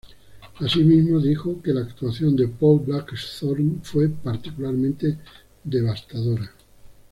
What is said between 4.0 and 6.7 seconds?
"particularmente devastadora".